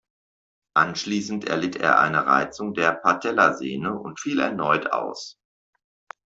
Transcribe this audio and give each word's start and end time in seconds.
Anschließend 0.73 1.45
erlitt 1.47 1.75
er 1.75 1.99
eine 1.99 2.25
Reizung 2.25 2.73
der 2.73 2.91
Patellasehne 2.91 3.93
und 3.99 4.19
fiel 4.19 4.39
erneut 4.39 4.91
aus. 4.91 5.39